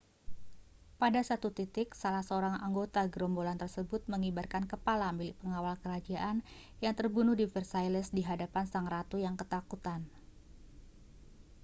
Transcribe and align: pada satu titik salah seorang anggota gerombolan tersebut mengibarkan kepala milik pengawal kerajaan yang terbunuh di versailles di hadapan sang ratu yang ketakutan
pada 1.01 1.21
satu 1.29 1.49
titik 1.57 1.87
salah 2.01 2.23
seorang 2.29 2.55
anggota 2.67 3.01
gerombolan 3.13 3.57
tersebut 3.63 4.01
mengibarkan 4.11 4.63
kepala 4.71 5.07
milik 5.17 5.35
pengawal 5.41 5.75
kerajaan 5.83 6.37
yang 6.83 6.95
terbunuh 6.99 7.35
di 7.41 7.45
versailles 7.53 8.09
di 8.17 8.21
hadapan 8.29 8.65
sang 8.71 8.87
ratu 8.93 9.17
yang 9.25 9.35
ketakutan 9.41 10.01